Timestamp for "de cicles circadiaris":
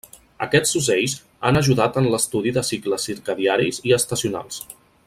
2.57-3.85